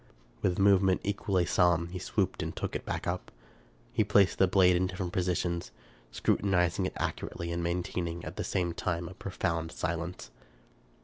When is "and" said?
2.41-2.55, 7.51-7.61